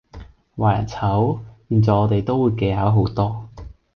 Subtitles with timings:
[0.57, 3.47] 話人醜，現在我哋都會技巧好多